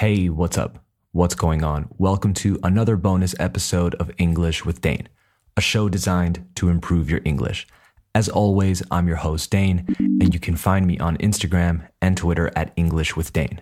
[0.00, 0.82] Hey, what's up?
[1.12, 1.90] What's going on?
[1.98, 5.10] Welcome to another bonus episode of English with Dane,
[5.58, 7.66] a show designed to improve your English.
[8.14, 12.50] As always, I'm your host, Dane, and you can find me on Instagram and Twitter
[12.56, 13.60] at English with Dane.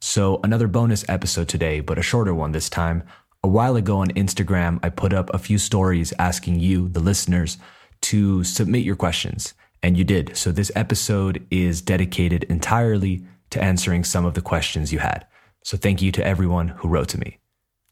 [0.00, 3.02] So, another bonus episode today, but a shorter one this time.
[3.42, 7.58] A while ago on Instagram, I put up a few stories asking you, the listeners,
[8.02, 9.52] to submit your questions,
[9.82, 10.36] and you did.
[10.36, 15.26] So, this episode is dedicated entirely to answering some of the questions you had.
[15.64, 17.38] So thank you to everyone who wrote to me.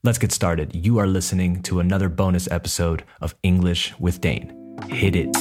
[0.03, 0.75] Let's get started.
[0.75, 4.77] You are listening to another bonus episode of English with Dane.
[4.89, 5.37] Hit it.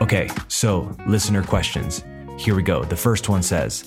[0.00, 2.02] Okay, so listener questions.
[2.38, 2.82] Here we go.
[2.82, 3.84] The first one says,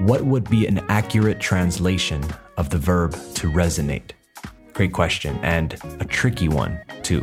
[0.00, 2.24] What would be an accurate translation
[2.56, 4.12] of the verb to resonate?
[4.72, 7.22] Great question, and a tricky one, too.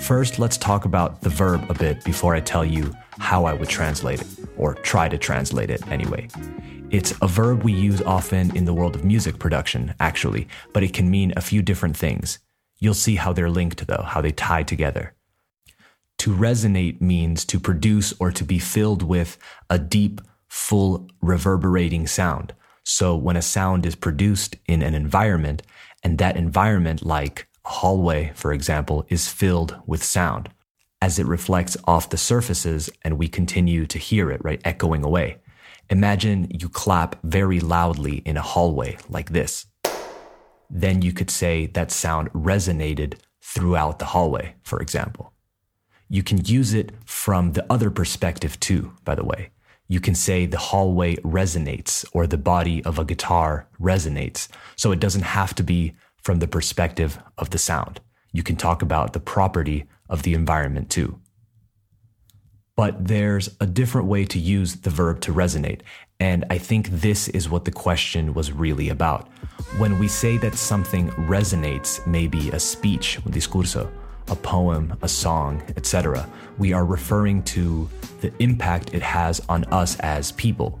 [0.00, 3.70] First, let's talk about the verb a bit before I tell you how I would
[3.70, 4.26] translate it,
[4.58, 6.28] or try to translate it anyway.
[6.90, 10.92] It's a verb we use often in the world of music production, actually, but it
[10.92, 12.40] can mean a few different things.
[12.78, 15.14] You'll see how they're linked, though, how they tie together.
[16.18, 19.38] To resonate means to produce or to be filled with
[19.70, 22.54] a deep, full, reverberating sound.
[22.84, 25.62] So when a sound is produced in an environment,
[26.02, 30.48] and that environment, like a hallway, for example, is filled with sound,
[31.02, 35.38] as it reflects off the surfaces and we continue to hear it, right, echoing away.
[35.90, 39.66] Imagine you clap very loudly in a hallway like this.
[40.68, 45.32] Then you could say that sound resonated throughout the hallway, for example.
[46.08, 49.50] You can use it from the other perspective too, by the way.
[49.88, 54.48] You can say the hallway resonates or the body of a guitar resonates.
[54.74, 58.00] So it doesn't have to be from the perspective of the sound.
[58.32, 61.20] You can talk about the property of the environment too.
[62.76, 65.80] But there's a different way to use the verb to resonate.
[66.20, 69.28] And I think this is what the question was really about.
[69.78, 73.90] When we say that something resonates, maybe a speech, un discurso,
[74.28, 76.28] a poem, a song, etc.,
[76.58, 77.88] we are referring to
[78.20, 80.80] the impact it has on us as people,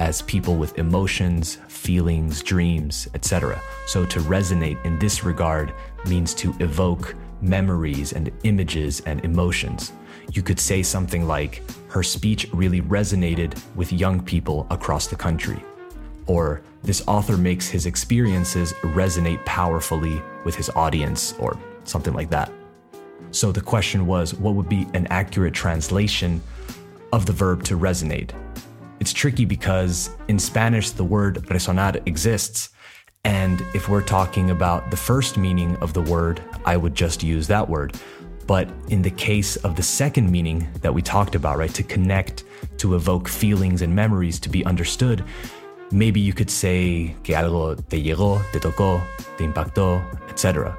[0.00, 3.60] as people with emotions, feelings, dreams, etc.
[3.86, 5.72] So to resonate in this regard
[6.06, 9.92] means to evoke memories and images and emotions.
[10.32, 15.62] You could say something like, her speech really resonated with young people across the country.
[16.26, 22.50] Or, this author makes his experiences resonate powerfully with his audience, or something like that.
[23.32, 26.42] So the question was what would be an accurate translation
[27.12, 28.30] of the verb to resonate?
[29.00, 32.68] It's tricky because in Spanish, the word resonar exists.
[33.24, 37.46] And if we're talking about the first meaning of the word, I would just use
[37.46, 37.96] that word.
[38.46, 42.44] But in the case of the second meaning that we talked about, right, to connect,
[42.78, 45.24] to evoke feelings and memories to be understood,
[45.90, 49.00] maybe you could say que algo te llegó, te tocó,
[49.38, 50.76] te impactó, etc.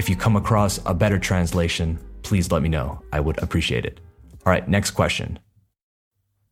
[0.00, 3.02] If you come across a better translation, please let me know.
[3.12, 4.00] I would appreciate it.
[4.46, 5.38] All right, next question.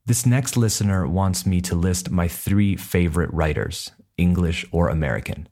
[0.04, 5.48] This next listener wants me to list my three favorite writers, English or American.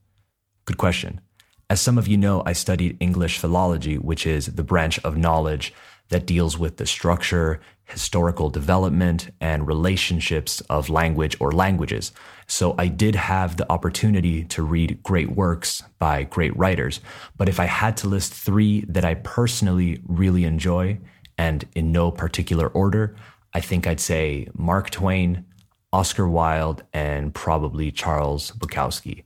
[0.66, 1.22] Good question.
[1.70, 5.72] As some of you know, I studied English philology, which is the branch of knowledge
[6.08, 12.12] that deals with the structure, historical development, and relationships of language or languages.
[12.46, 17.00] So I did have the opportunity to read great works by great writers.
[17.36, 20.98] But if I had to list three that I personally really enjoy,
[21.38, 23.16] and in no particular order,
[23.52, 25.44] I think I'd say Mark Twain,
[25.92, 29.24] Oscar Wilde, and probably Charles Bukowski.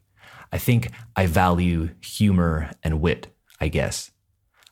[0.53, 3.29] I think I value humor and wit,
[3.61, 4.11] I guess.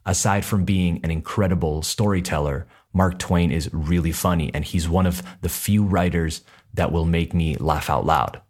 [0.07, 5.23] Aside from being an incredible storyteller, Mark Twain is really funny, and he's one of
[5.43, 6.43] the few writers
[6.75, 8.41] that will make me laugh out loud.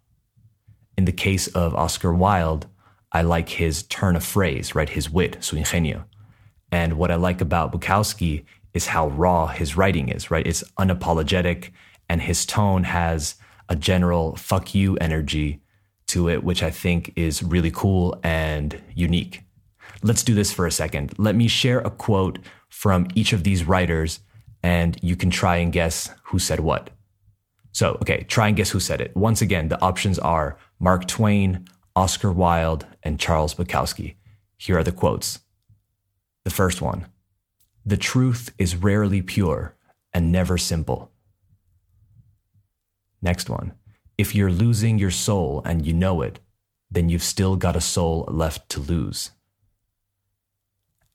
[0.97, 2.67] In the case of Oscar Wilde,
[3.13, 4.89] I like his turn of phrase, right?
[4.89, 6.05] His wit, su ingenio.
[6.71, 8.45] And what I like about Bukowski
[8.75, 10.47] is how raw his writing is, right?
[10.47, 11.71] It's unapologetic,
[12.09, 13.37] and his tone has
[13.69, 15.61] a general fuck you energy
[16.09, 19.43] to it, which I think is really cool and unique.
[20.03, 21.15] Let's do this for a second.
[21.19, 24.21] Let me share a quote from each of these writers,
[24.63, 26.91] and you can try and guess who said what.
[27.73, 29.17] So, okay, try and guess who said it.
[29.17, 34.15] Once again, the options are Mark Twain, Oscar Wilde, and Charles Bukowski.
[34.57, 35.41] Here are the quotes.
[36.45, 37.07] The first one
[37.85, 39.77] The truth is rarely pure
[40.13, 41.11] and never simple.
[43.21, 43.75] Next one
[44.17, 46.41] If you're losing your soul and you know it,
[46.91, 49.31] then you've still got a soul left to lose.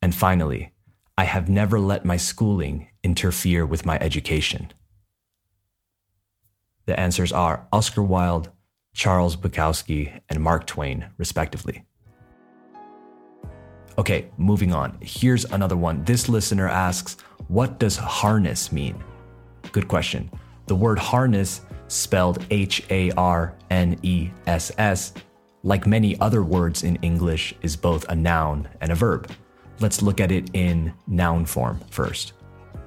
[0.03, 0.73] And finally,
[1.17, 4.73] I have never let my schooling interfere with my education.
[6.87, 8.51] The answers are Oscar Wilde,
[8.93, 11.85] Charles Bukowski, and Mark Twain, respectively.
[13.97, 14.97] Okay, moving on.
[14.99, 16.03] Here's another one.
[16.03, 17.15] This listener asks,
[17.47, 19.01] What does harness mean?
[19.71, 20.29] Good question.
[20.65, 25.13] The word harness, spelled H A R N E S S,
[25.63, 29.31] like many other words in English, is both a noun and a verb.
[29.83, 32.31] Let's look at it in noun form first.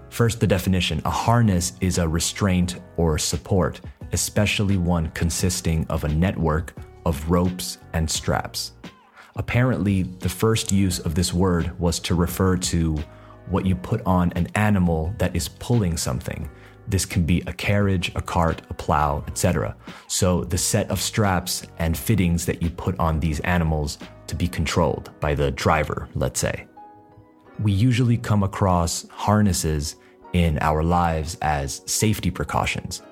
[0.09, 3.83] First, the definition a harness is a restraint or support,
[4.13, 6.73] especially one consisting of a network
[7.05, 8.73] of ropes and straps.
[9.37, 12.97] Apparently, the first use of this word was to refer to
[13.51, 16.49] what you put on an animal that is pulling something.
[16.89, 19.77] This can be a carriage, a cart, a plow, etc.
[20.07, 24.49] So, the set of straps and fittings that you put on these animals to be
[24.49, 26.67] controlled by the driver, let's say.
[27.59, 29.97] We usually come across harnesses
[30.35, 33.03] in our lives as safety precautions.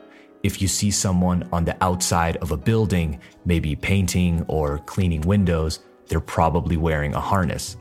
[0.43, 5.81] If you see someone on the outside of a building, maybe painting or cleaning windows,
[6.09, 7.79] they're probably wearing a harness.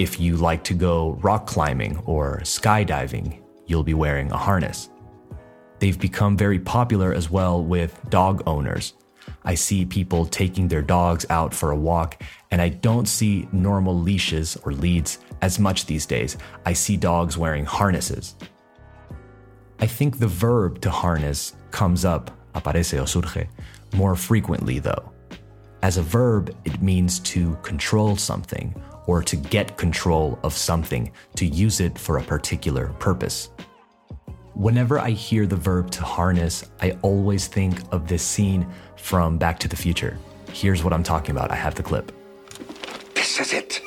[0.00, 4.90] If you like to go rock climbing or skydiving, you'll be wearing a harness.
[5.78, 8.94] They've become very popular as well with dog owners.
[9.44, 13.98] I see people taking their dogs out for a walk, and I don't see normal
[13.98, 16.36] leashes or leads as much these days.
[16.66, 18.34] I see dogs wearing harnesses.
[19.80, 23.48] I think the verb to harness comes up, aparece o surge,
[23.94, 25.10] more frequently though.
[25.82, 28.74] As a verb, it means to control something
[29.06, 33.48] or to get control of something, to use it for a particular purpose.
[34.60, 39.58] Whenever I hear the verb to harness, I always think of this scene from Back
[39.60, 40.18] to the Future.
[40.52, 41.50] Here's what I'm talking about.
[41.50, 42.12] I have the clip.
[43.14, 43.80] This is it.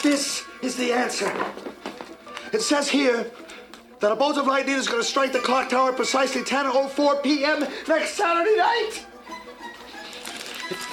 [0.00, 1.34] This is the answer.
[2.52, 3.28] It says here
[3.98, 7.66] that a bolt of lightning is going to strike the clock tower precisely 10.04 p.m.
[7.88, 9.06] next Saturday night.
[10.70, 10.86] If,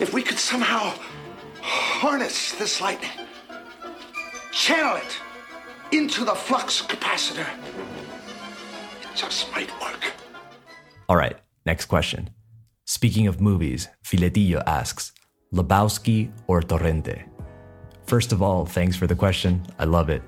[0.00, 0.92] if we could somehow
[1.62, 3.26] harness this lightning,
[4.52, 5.18] channel it
[5.92, 7.48] into the flux capacitor,
[9.00, 10.12] it just might work.
[11.08, 12.30] All right, next question.
[12.84, 15.12] Speaking of movies, Filetillo asks,
[15.52, 17.24] Lebowski or Torrente?
[18.06, 19.66] First of all, thanks for the question.
[19.78, 20.22] I love it.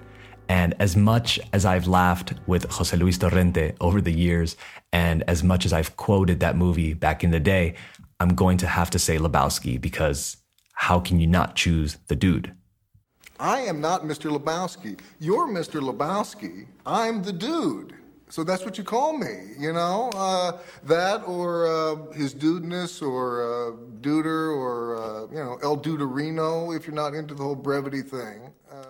[0.49, 4.57] And as much as I've laughed with Jose Luis Torrente over the years,
[4.93, 7.75] and as much as I've quoted that movie back in the day,
[8.19, 10.37] I'm going to have to say Lebowski because
[10.75, 12.55] how can you not choose the dude?
[13.41, 14.31] I am not Mr.
[14.31, 15.01] Lebowski.
[15.19, 15.81] You're Mr.
[15.81, 16.67] Lebowski.
[16.85, 17.95] I'm the dude.
[18.29, 20.11] So that's what you call me, you know?
[20.15, 26.77] Uh, that or uh, his dudeness or uh, duder or, uh, you know, El Duderino
[26.77, 28.53] if you're not into the whole brevity thing.
[28.71, 28.85] Uh,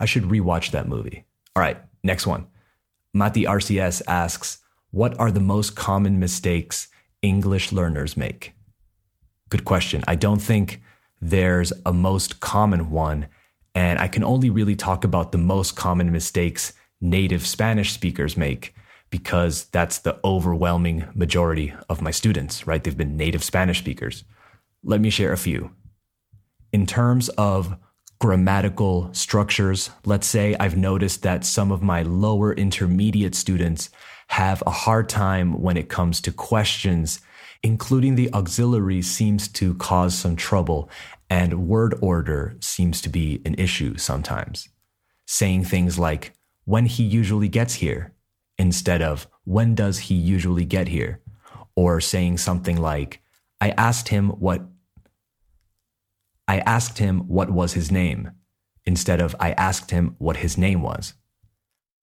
[0.00, 1.24] I should rewatch that movie.
[1.54, 2.48] All right, next one.
[3.14, 4.58] Mati RCS asks,
[4.90, 6.88] What are the most common mistakes
[7.22, 8.52] English learners make?
[9.48, 10.02] Good question.
[10.08, 10.82] I don't think
[11.20, 13.28] there's a most common one,
[13.74, 18.74] and I can only really talk about the most common mistakes native Spanish speakers make
[19.10, 22.82] because that's the overwhelming majority of my students, right?
[22.82, 24.24] They've been native Spanish speakers.
[24.84, 25.72] Let me share a few.
[26.72, 27.76] In terms of
[28.20, 33.90] grammatical structures, let's say I've noticed that some of my lower intermediate students
[34.28, 37.20] have a hard time when it comes to questions,
[37.62, 40.88] including the auxiliary seems to cause some trouble,
[41.30, 44.68] and word order seems to be an issue sometimes.
[45.26, 46.34] Saying things like,
[46.64, 48.12] when he usually gets here
[48.58, 51.20] instead of when does he usually get here?
[51.76, 53.22] Or saying something like,
[53.60, 54.62] I asked him what
[56.48, 58.32] I asked him what was his name
[58.84, 61.14] instead of I asked him what his name was.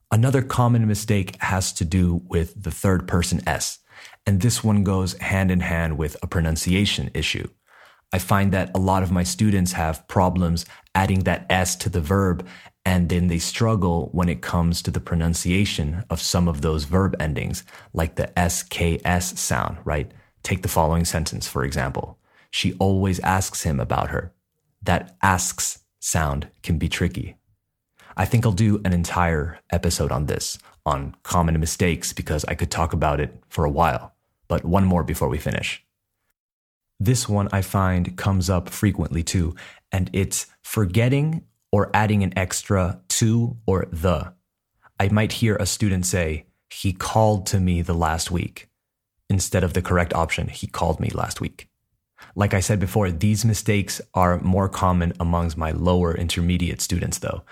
[0.09, 3.79] Another common mistake has to do with the third person S,
[4.25, 7.49] and this one goes hand in hand with a pronunciation issue.
[8.13, 12.01] I find that a lot of my students have problems adding that S to the
[12.01, 12.47] verb
[12.85, 17.17] and then they struggle when it comes to the pronunciation of some of those verb
[17.19, 20.09] endings, like the SKS sound, right?
[20.41, 22.17] Take the following sentence, for example.
[22.49, 24.31] She always asks him about her.
[24.81, 27.35] That asks sound can be tricky.
[28.15, 32.71] I think I'll do an entire episode on this, on common mistakes, because I could
[32.71, 34.13] talk about it for a while.
[34.47, 35.85] But one more before we finish.
[36.99, 39.55] This one I find comes up frequently too,
[39.91, 44.33] and it's forgetting or adding an extra to or the.
[44.99, 48.69] I might hear a student say, he called to me the last week.
[49.29, 51.69] Instead of the correct option, he called me last week.
[52.35, 57.43] Like I said before, these mistakes are more common amongst my lower intermediate students, though.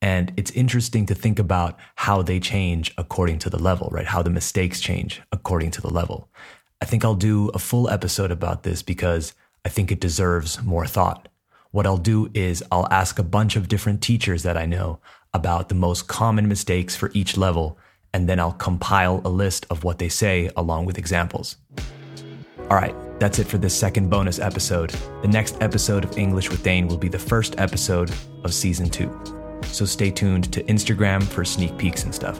[0.00, 4.06] And it's interesting to think about how they change according to the level, right?
[4.06, 6.30] How the mistakes change according to the level.
[6.80, 10.86] I think I'll do a full episode about this because I think it deserves more
[10.86, 11.28] thought.
[11.70, 15.00] What I'll do is I'll ask a bunch of different teachers that I know
[15.34, 17.78] about the most common mistakes for each level,
[18.14, 21.56] and then I'll compile a list of what they say along with examples.
[22.70, 24.90] All right, that's it for this second bonus episode.
[25.22, 28.10] The next episode of English with Dane will be the first episode
[28.44, 29.10] of season two.
[29.64, 32.38] So stay tuned to Instagram for sneak peeks and stuff.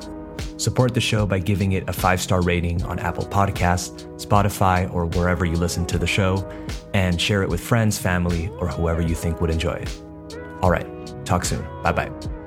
[0.59, 5.07] Support the show by giving it a five star rating on Apple Podcasts, Spotify, or
[5.07, 6.47] wherever you listen to the show,
[6.95, 10.03] and share it with friends, family, or whoever you think would enjoy it.
[10.61, 10.87] All right,
[11.25, 11.65] talk soon.
[11.83, 12.38] Bye bye.